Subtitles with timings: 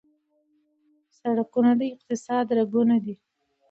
[1.17, 3.15] سرکونه د اقتصاد رګونه دي.